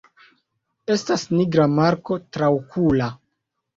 [0.95, 3.11] Estas nigra marko traokula.